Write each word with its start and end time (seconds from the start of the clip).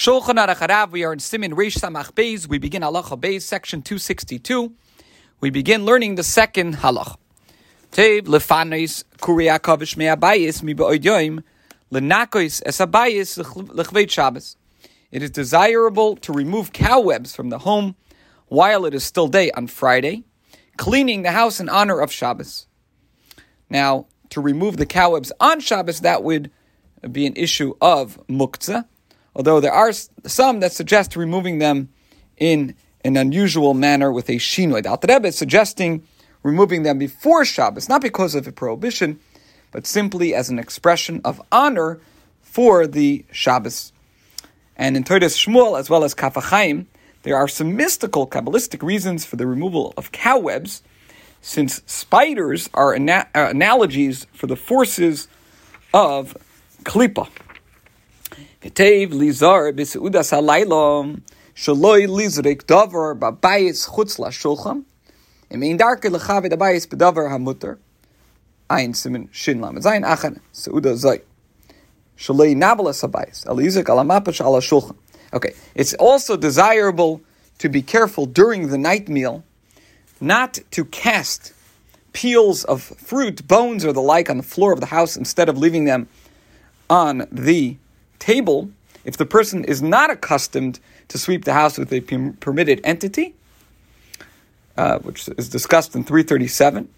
Shulchan 0.00 0.42
Aruch 0.42 0.92
we 0.92 1.04
are 1.04 1.12
in 1.12 1.18
Simin 1.18 1.54
Reish 1.54 1.76
Samach 1.76 2.12
Beis. 2.12 2.48
We 2.48 2.56
begin 2.56 2.80
Halacha 2.80 3.20
Beis, 3.20 3.42
section 3.42 3.82
262. 3.82 4.72
We 5.42 5.50
begin 5.50 5.84
learning 5.84 6.14
the 6.14 6.22
second 6.22 6.76
halach. 6.76 7.18
Lefanis 7.92 9.04
kuriakavish 9.18 9.98
me'abayis 9.98 10.62
mi 10.62 10.72
lenakois 10.72 12.62
es 12.64 12.78
abayis 12.78 13.44
lechveit 13.44 14.08
Shabbos. 14.08 14.56
It 15.10 15.22
is 15.22 15.30
desirable 15.30 16.16
to 16.16 16.32
remove 16.32 16.72
cowwebs 16.72 17.36
from 17.36 17.50
the 17.50 17.58
home 17.58 17.94
while 18.46 18.86
it 18.86 18.94
is 18.94 19.04
still 19.04 19.28
day 19.28 19.50
on 19.50 19.66
Friday, 19.66 20.24
cleaning 20.78 21.24
the 21.24 21.32
house 21.32 21.60
in 21.60 21.68
honor 21.68 22.00
of 22.00 22.10
Shabbos. 22.10 22.66
Now, 23.68 24.06
to 24.30 24.40
remove 24.40 24.78
the 24.78 24.86
cowwebs 24.86 25.30
on 25.40 25.60
Shabbos, 25.60 26.00
that 26.00 26.24
would 26.24 26.50
be 27.12 27.26
an 27.26 27.34
issue 27.36 27.74
of 27.82 28.18
muktzah, 28.28 28.86
although 29.34 29.60
there 29.60 29.72
are 29.72 29.92
some 29.92 30.60
that 30.60 30.72
suggest 30.72 31.16
removing 31.16 31.58
them 31.58 31.88
in 32.36 32.74
an 33.04 33.16
unusual 33.16 33.74
manner 33.74 34.12
with 34.12 34.28
a 34.28 34.36
shinoi. 34.36 34.82
The 34.82 34.90
Alter 34.90 35.08
Rebbe 35.08 35.28
is 35.28 35.36
suggesting 35.36 36.06
removing 36.42 36.82
them 36.82 36.98
before 36.98 37.44
Shabbos, 37.44 37.88
not 37.88 38.02
because 38.02 38.34
of 38.34 38.46
a 38.46 38.52
prohibition, 38.52 39.20
but 39.72 39.86
simply 39.86 40.34
as 40.34 40.48
an 40.48 40.58
expression 40.58 41.20
of 41.24 41.40
honor 41.52 42.00
for 42.40 42.86
the 42.86 43.24
Shabbos. 43.30 43.92
And 44.76 44.96
in 44.96 45.04
Todas 45.04 45.36
Shmuel, 45.36 45.78
as 45.78 45.90
well 45.90 46.04
as 46.04 46.14
Kaf 46.14 46.34
HaChaim, 46.34 46.86
there 47.22 47.36
are 47.36 47.48
some 47.48 47.76
mystical, 47.76 48.26
Kabbalistic 48.26 48.82
reasons 48.82 49.26
for 49.26 49.36
the 49.36 49.46
removal 49.46 49.92
of 49.96 50.10
cowwebs, 50.10 50.80
since 51.42 51.82
spiders 51.86 52.68
are 52.74 52.94
ana- 52.94 53.28
uh, 53.34 53.48
analogies 53.50 54.26
for 54.32 54.46
the 54.46 54.56
forces 54.56 55.28
of 55.92 56.36
klipa. 56.84 57.28
Lizar 58.62 59.72
b'seudas 59.72 60.32
halayla 60.32 61.20
shaloi 61.54 62.06
davar 62.66 63.18
chutz 63.18 64.18
darke 65.78 66.08
b'davar 66.88 67.30
hamuter 67.30 67.78
ein 68.68 68.94
simin 68.94 69.28
shin 69.32 69.60
lamed 69.60 69.82
zayin 69.82 70.04
achan 70.04 70.40
seuda 70.52 70.96
zay 70.96 71.20
shaloi 72.16 72.54
nabalas 72.54 73.02
alamapash 73.04 74.40
ala 74.40 74.60
Okay, 75.32 75.54
it's 75.76 75.94
also 75.94 76.36
desirable 76.36 77.20
to 77.58 77.68
be 77.68 77.82
careful 77.82 78.26
during 78.26 78.68
the 78.68 78.78
night 78.78 79.08
meal 79.08 79.44
not 80.20 80.58
to 80.72 80.84
cast 80.84 81.52
peels 82.12 82.64
of 82.64 82.82
fruit, 82.82 83.46
bones, 83.46 83.84
or 83.84 83.92
the 83.92 84.02
like 84.02 84.28
on 84.28 84.36
the 84.36 84.42
floor 84.42 84.72
of 84.72 84.80
the 84.80 84.86
house 84.86 85.16
instead 85.16 85.48
of 85.48 85.56
leaving 85.56 85.84
them 85.84 86.08
on 86.88 87.26
the 87.30 87.76
table. 88.20 88.70
If 89.04 89.16
the 89.16 89.26
person 89.26 89.64
is 89.64 89.82
not 89.82 90.10
accustomed 90.10 90.78
to 91.08 91.18
sweep 91.18 91.44
the 91.44 91.52
house 91.52 91.76
with 91.78 91.92
a 91.92 92.00
permitted 92.00 92.80
entity, 92.84 93.34
uh, 94.76 94.98
which 95.00 95.28
is 95.36 95.48
discussed 95.48 95.96
in 95.96 96.04
337, 96.04 96.88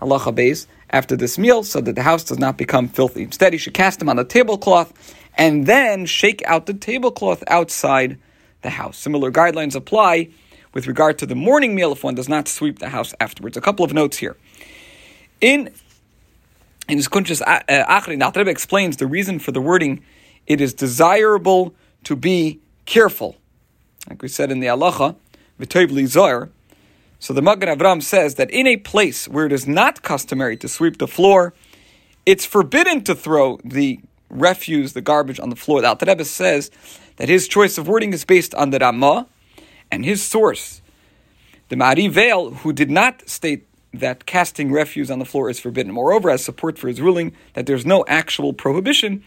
halacha 0.00 0.34
beis, 0.34 0.66
after 0.90 1.16
this 1.16 1.38
meal, 1.38 1.62
so 1.62 1.80
that 1.80 1.94
the 1.94 2.02
house 2.02 2.24
does 2.24 2.38
not 2.38 2.56
become 2.56 2.88
filthy. 2.88 3.22
Instead, 3.22 3.52
he 3.52 3.58
should 3.58 3.74
cast 3.74 3.98
them 3.98 4.08
on 4.08 4.16
the 4.16 4.24
tablecloth 4.24 4.92
and 5.36 5.66
then 5.66 6.06
shake 6.06 6.42
out 6.46 6.66
the 6.66 6.74
tablecloth 6.74 7.42
outside 7.48 8.18
the 8.62 8.70
house. 8.70 8.98
Similar 8.98 9.30
guidelines 9.30 9.74
apply 9.74 10.28
with 10.72 10.86
regard 10.86 11.18
to 11.18 11.26
the 11.26 11.34
morning 11.34 11.74
meal 11.74 11.92
if 11.92 12.04
one 12.04 12.14
does 12.14 12.28
not 12.28 12.48
sweep 12.48 12.78
the 12.78 12.90
house 12.90 13.14
afterwards. 13.20 13.56
A 13.56 13.60
couple 13.60 13.84
of 13.84 13.92
notes 13.92 14.18
here. 14.18 14.36
In 15.40 15.70
in 16.88 16.96
his 16.96 17.08
Kunshas 17.08 17.40
uh, 17.46 17.60
Achri, 17.68 18.18
the 18.18 18.38
Rebbe 18.38 18.50
explains 18.50 18.96
the 18.96 19.06
reason 19.06 19.38
for 19.38 19.52
the 19.52 19.60
wording, 19.60 20.02
it 20.46 20.60
is 20.60 20.74
desirable 20.74 21.74
to 22.04 22.16
be 22.16 22.60
careful. 22.86 23.36
Like 24.08 24.22
we 24.22 24.28
said 24.28 24.50
in 24.50 24.60
the 24.60 24.66
Lizar. 24.68 26.48
So 27.18 27.34
the 27.34 27.42
Magen 27.42 27.68
Avram 27.68 28.02
says 28.02 28.36
that 28.36 28.50
in 28.50 28.66
a 28.66 28.78
place 28.78 29.28
where 29.28 29.44
it 29.46 29.52
is 29.52 29.66
not 29.66 30.02
customary 30.02 30.56
to 30.56 30.68
sweep 30.68 30.98
the 30.98 31.06
floor, 31.06 31.52
it's 32.24 32.46
forbidden 32.46 33.04
to 33.04 33.14
throw 33.14 33.58
the 33.62 34.00
refuse, 34.30 34.94
the 34.94 35.02
garbage 35.02 35.38
on 35.38 35.50
the 35.50 35.56
floor. 35.56 35.82
The 35.82 35.88
Alter 35.88 36.06
Rebbe 36.06 36.24
says 36.24 36.70
that 37.16 37.28
his 37.28 37.46
choice 37.46 37.76
of 37.76 37.88
wording 37.88 38.12
is 38.12 38.24
based 38.24 38.54
on 38.54 38.70
the 38.70 38.78
Ramah 38.78 39.26
and 39.90 40.04
his 40.04 40.22
source, 40.22 40.80
the 41.68 41.76
Mahari 41.76 42.08
Weil, 42.14 42.50
who 42.50 42.72
did 42.72 42.90
not 42.90 43.28
state 43.28 43.66
that 43.92 44.24
casting 44.24 44.70
refuse 44.70 45.10
on 45.10 45.18
the 45.18 45.24
floor 45.24 45.50
is 45.50 45.58
forbidden. 45.58 45.92
Moreover, 45.92 46.30
as 46.30 46.44
support 46.44 46.78
for 46.78 46.88
his 46.88 47.00
ruling 47.00 47.32
that 47.54 47.66
there's 47.66 47.84
no 47.84 48.04
actual 48.06 48.52
prohibition, 48.52 49.24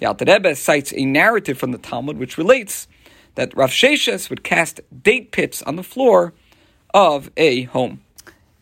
the 0.00 0.06
Alter 0.06 0.24
Rebbe 0.26 0.56
cites 0.56 0.92
a 0.94 1.04
narrative 1.04 1.58
from 1.58 1.72
the 1.72 1.78
Talmud 1.78 2.16
which 2.18 2.38
relates 2.38 2.88
that 3.34 3.54
Rav 3.54 3.70
Sheshes 3.70 4.30
would 4.30 4.42
cast 4.42 4.80
date 5.02 5.30
pits 5.30 5.62
on 5.62 5.76
the 5.76 5.82
floor 5.82 6.32
of 6.94 7.30
a 7.36 7.64
home. 7.64 8.02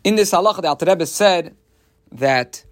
In 0.02 0.16
this 0.16 0.32
halacha, 0.32 0.62
the 0.62 0.68
Alter 0.68 0.86
Rebbe 0.86 1.06
said 1.06 1.56
that 2.10 2.64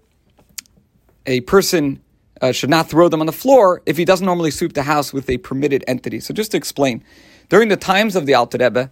a 1.25 1.41
person 1.41 2.01
uh, 2.41 2.51
should 2.51 2.69
not 2.69 2.89
throw 2.89 3.07
them 3.07 3.21
on 3.21 3.25
the 3.25 3.33
floor 3.33 3.81
if 3.85 3.95
he 3.95 4.03
doesn't 4.03 4.25
normally 4.25 4.51
sweep 4.51 4.73
the 4.73 4.83
house 4.83 5.13
with 5.13 5.29
a 5.29 5.37
permitted 5.37 5.83
entity. 5.87 6.19
So 6.19 6.33
just 6.33 6.51
to 6.51 6.57
explain, 6.57 7.03
during 7.47 7.69
the 7.69 7.77
times 7.77 8.17
of 8.17 8.25
the 8.25 8.33
Alter 8.33 8.57
Rebbe, 8.59 8.91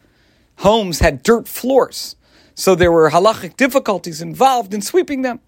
homes 0.60 1.00
had 1.00 1.22
dirt 1.22 1.50
floors, 1.50 2.16
so 2.54 2.76
there 2.76 2.94
were 2.94 3.10
halachic 3.10 3.58
difficulties 3.58 4.22
involved 4.22 4.74
in 4.74 4.82
sweeping 4.82 5.22
them, 5.22 5.42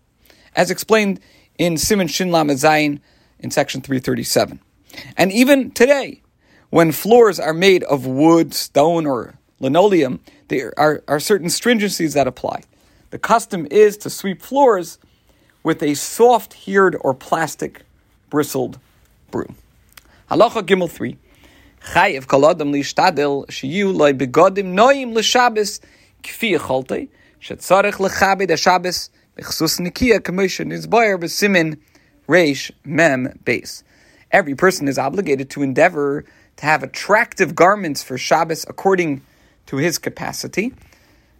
as 0.54 0.70
explained 0.70 1.22
in 1.58 1.78
Simon 1.78 2.08
Shin 2.08 2.30
Lamed 2.30 2.52
Zayin 2.52 3.00
in 3.40 3.52
section 3.52 3.82
337. 3.82 4.60
And 5.16 5.32
even 5.32 5.72
today, 5.72 6.22
when 6.70 6.92
floors 6.92 7.40
are 7.40 7.54
made 7.54 7.84
of 7.84 8.06
wood, 8.06 8.54
stone, 8.54 9.06
or 9.06 9.36
linoleum, 9.60 10.20
there 10.48 10.74
are, 10.78 11.04
are 11.08 11.20
certain 11.20 11.48
stringencies 11.48 12.14
that 12.14 12.28
apply. 12.28 12.64
The 13.10 13.20
custom 13.20 13.68
is 13.72 13.98
to 13.98 14.10
sweep 14.10 14.42
floors 14.42 15.00
with 15.64 15.82
a 15.82 15.94
soft 15.94 16.54
heared 16.54 16.98
or 17.02 17.14
plastic 17.14 17.84
bristled 18.30 18.80
broom. 19.32 19.56
Halacha 20.30 20.62
Gimel 20.62 20.90
3. 20.90 21.18
Chayev 21.94 22.26
kolodam 22.26 22.72
lishtadel 22.72 23.46
shiyu 23.48 23.96
loy 23.96 24.14
begodim 24.14 24.74
kfi 26.24 27.10
shetzarech 27.42 28.00
nikia 29.80 30.20
nizboyer 30.66 31.18
reish 32.28 32.72
mem 32.84 33.40
base. 33.44 33.84
Every 34.32 34.56
person 34.56 34.88
is 34.88 34.98
obligated 34.98 35.50
to 35.52 35.64
endeavor 35.64 36.26
to 36.58 36.66
have 36.66 36.84
attractive 36.84 37.56
garments 37.56 38.04
for 38.04 38.18
Shabbos 38.18 38.66
according 38.68 39.22
to 39.68 39.78
his 39.78 39.98
capacity. 39.98 40.74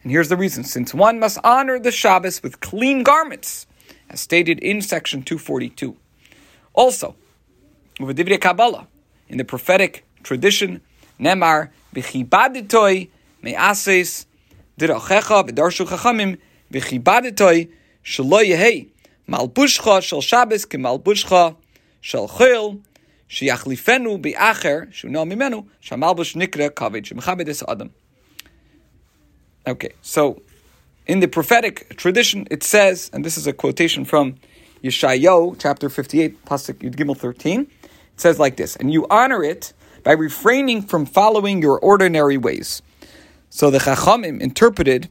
And 0.04 0.12
here's 0.12 0.30
the 0.30 0.38
reason 0.38 0.64
since 0.64 0.94
one 0.94 1.20
must 1.20 1.40
honor 1.44 1.80
the 1.80 1.92
Shabbos 1.92 2.42
with 2.42 2.60
clean 2.60 3.04
garments, 3.04 3.68
as 4.10 4.22
stated 4.22 4.60
in 4.60 4.82
section 4.82 5.24
242. 5.24 5.98
Also, 6.74 7.16
with 8.00 8.18
Divrei 8.18 8.40
Kabbalah, 8.40 8.88
in 9.28 9.38
the 9.38 9.44
prophetic 9.44 10.06
tradition, 10.24 10.82
Nemar, 11.20 11.70
B'chibaditoi, 11.94 13.10
Me'ases, 13.42 14.26
Dirachecha, 14.80 15.50
V'darshu 15.50 15.88
Chachamim, 15.88 16.38
B'chibaditoi, 16.72 17.70
Shelo 18.04 18.46
Yehei, 18.46 18.88
Malbushcha 19.30 20.02
Shel 20.02 20.22
Shabbos, 20.22 20.66
Kemalbushcha 20.66 21.56
Shel 22.02 22.28
Chil, 22.28 22.80
Shiachlifenu 23.30 24.22
Bi'acher, 24.22 24.90
Shuno 24.92 25.26
Mimenu, 25.30 25.68
Shamalbush 25.84 26.36
Nikra 26.36 26.70
Kaved, 26.70 27.04
Shemchabed 27.04 27.64
Adam. 27.68 27.92
Okay, 29.68 29.92
so 30.02 30.42
in 31.08 31.20
the 31.20 31.28
prophetic 31.28 31.98
tradition, 31.98 32.48
it 32.50 32.64
says, 32.64 33.10
and 33.14 33.26
this 33.26 33.38
is 33.38 33.48
a 33.48 33.54
quotation 33.54 34.06
from 34.06 34.36
Yeshayahu, 34.84 35.58
chapter 35.60 35.90
58, 35.90 36.46
Pasuk 36.46 36.76
Yud 36.76 36.96
Gimel 36.96 37.18
13. 37.18 37.62
It 37.62 37.70
says 38.16 38.40
like 38.40 38.56
this, 38.56 38.76
and 38.78 38.94
you 38.94 39.06
honor 39.10 39.44
it 39.44 39.74
by 40.04 40.14
refraining 40.14 40.82
from 40.82 41.06
following 41.06 41.62
your 41.62 41.80
ordinary 41.80 42.38
ways. 42.38 42.82
So 43.50 43.70
the 43.70 43.80
Chachamim 43.80 44.40
interpreted, 44.40 45.10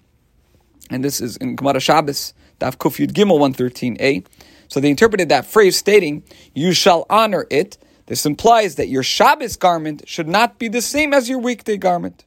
and 0.89 1.05
this 1.05 1.21
is 1.21 1.37
in 1.37 1.57
Gemara 1.57 1.81
Shabbos, 1.81 2.33
Daf 2.61 2.77
Kuf 2.77 2.99
Gimel 3.13 3.39
113a. 3.39 4.27
So 4.69 4.81
they 4.81 4.91
interpreted 4.91 5.29
that 5.29 5.47
phrase 5.47 5.77
stating, 5.77 6.23
you 6.55 6.73
shall 6.73 7.07
honor 7.09 7.47
it. 7.51 7.79
This 8.07 8.27
implies 8.27 8.77
that 8.77 8.89
your 8.89 9.03
Shabbos 9.03 9.57
garment 9.57 10.03
should 10.07 10.29
not 10.29 10.59
be 10.59 10.69
the 10.69 10.83
same 10.83 11.13
as 11.13 11.29
your 11.29 11.39
weekday 11.39 11.77
garment. 11.77 12.25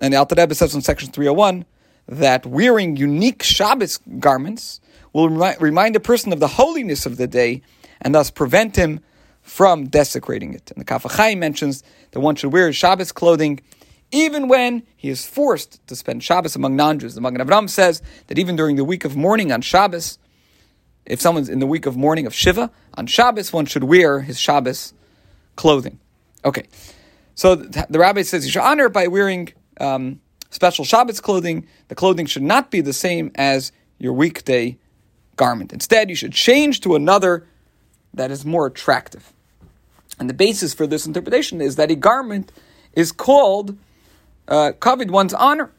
And 0.00 0.12
the 0.12 0.18
Alter 0.18 0.34
Rebbe 0.36 0.54
says 0.54 0.74
in 0.74 0.82
section 0.82 1.10
301 1.10 1.64
that 2.08 2.44
wearing 2.44 2.96
unique 2.96 3.42
Shabbos 3.42 3.98
garments 4.18 4.80
will 5.12 5.28
remi- 5.28 5.56
remind 5.60 5.94
a 5.94 6.00
person 6.00 6.32
of 6.32 6.40
the 6.40 6.48
holiness 6.48 7.06
of 7.06 7.16
the 7.16 7.26
day 7.26 7.62
and 8.00 8.14
thus 8.14 8.30
prevent 8.30 8.76
him 8.76 9.00
from 9.42 9.86
desecrating 9.86 10.54
it. 10.54 10.70
And 10.70 10.80
the 10.80 10.84
Kaf 10.84 11.04
HaChaim 11.04 11.38
mentions 11.38 11.82
that 12.12 12.20
one 12.20 12.34
should 12.34 12.52
wear 12.52 12.72
Shabbos 12.72 13.12
clothing 13.12 13.60
even 14.12 14.46
when 14.46 14.82
he 14.96 15.08
is 15.08 15.26
forced 15.26 15.84
to 15.88 15.96
spend 15.96 16.22
Shabbos 16.22 16.54
among 16.54 16.76
non-Jews. 16.76 17.14
The 17.14 17.20
Magen 17.20 17.40
Avram 17.40 17.68
says 17.68 18.02
that 18.28 18.38
even 18.38 18.54
during 18.54 18.76
the 18.76 18.84
week 18.84 19.04
of 19.04 19.16
mourning 19.16 19.50
on 19.50 19.62
Shabbos, 19.62 20.18
if 21.04 21.20
someone's 21.20 21.48
in 21.48 21.58
the 21.58 21.66
week 21.66 21.86
of 21.86 21.96
mourning 21.96 22.26
of 22.26 22.34
Shiva, 22.34 22.70
on 22.94 23.06
Shabbos 23.06 23.52
one 23.52 23.66
should 23.66 23.84
wear 23.84 24.20
his 24.20 24.38
Shabbos 24.38 24.92
clothing. 25.56 25.98
Okay, 26.44 26.66
so 27.34 27.54
the, 27.54 27.86
the 27.88 27.98
rabbi 27.98 28.22
says 28.22 28.44
you 28.44 28.52
should 28.52 28.62
honor 28.62 28.88
by 28.88 29.06
wearing 29.06 29.52
um, 29.80 30.20
special 30.50 30.84
Shabbos 30.84 31.20
clothing. 31.20 31.66
The 31.88 31.94
clothing 31.94 32.26
should 32.26 32.42
not 32.42 32.70
be 32.70 32.80
the 32.80 32.92
same 32.92 33.32
as 33.34 33.72
your 33.98 34.12
weekday 34.12 34.78
garment. 35.36 35.72
Instead, 35.72 36.10
you 36.10 36.16
should 36.16 36.32
change 36.32 36.80
to 36.80 36.94
another 36.94 37.46
that 38.14 38.30
is 38.30 38.44
more 38.44 38.66
attractive. 38.66 39.32
And 40.18 40.28
the 40.28 40.34
basis 40.34 40.74
for 40.74 40.86
this 40.86 41.06
interpretation 41.06 41.60
is 41.60 41.76
that 41.76 41.90
a 41.90 41.96
garment 41.96 42.52
is 42.92 43.12
called 43.12 43.76
uh, 44.48 44.72
covered 44.78 45.10
one's 45.10 45.34
honor. 45.34 45.70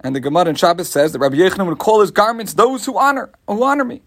And 0.00 0.14
the 0.14 0.20
Gemara 0.20 0.46
in 0.46 0.54
Shabbos 0.54 0.90
says 0.90 1.12
that 1.12 1.18
Rabbi 1.18 1.36
Yochanan 1.36 1.66
would 1.66 1.78
call 1.78 2.00
his 2.00 2.10
garments 2.10 2.54
those 2.54 2.84
who 2.84 2.98
honor 2.98 3.30
who 3.48 3.62
honor 3.62 3.84
me. 3.84 4.02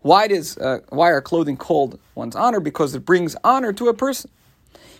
Why 0.00 0.26
does 0.26 0.58
uh, 0.58 0.80
why 0.88 1.10
are 1.10 1.20
clothing 1.20 1.56
called 1.56 1.98
one's 2.14 2.36
honor? 2.36 2.60
Because 2.60 2.94
it 2.94 3.04
brings 3.04 3.36
honor 3.44 3.72
to 3.72 3.88
a 3.88 3.94
person. 3.94 4.30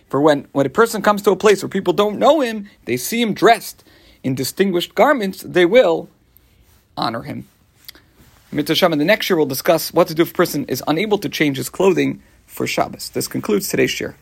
For 0.09 0.21
when, 0.21 0.47
when 0.53 0.65
a 0.65 0.69
person 0.69 1.01
comes 1.01 1.21
to 1.23 1.31
a 1.31 1.35
place 1.35 1.61
where 1.61 1.69
people 1.69 1.93
don't 1.93 2.17
know 2.17 2.39
him, 2.39 2.69
they 2.85 2.95
see 2.95 3.21
him 3.21 3.33
dressed 3.33 3.83
in 4.23 4.35
distinguished 4.35 4.95
garments, 4.95 5.41
they 5.41 5.65
will 5.65 6.09
honor 6.95 7.23
him. 7.23 7.47
Mitzvah 8.51 8.91
in 8.91 8.99
the 8.99 9.05
next 9.05 9.29
year 9.29 9.37
we'll 9.37 9.45
discuss 9.45 9.93
what 9.93 10.07
to 10.07 10.15
do 10.15 10.23
if 10.23 10.31
a 10.31 10.33
person 10.33 10.65
is 10.65 10.81
unable 10.87 11.17
to 11.17 11.29
change 11.29 11.57
his 11.57 11.69
clothing 11.69 12.23
for 12.45 12.65
Shabbos. 12.65 13.09
This 13.09 13.27
concludes 13.27 13.67
today's 13.67 13.91
share. 13.91 14.15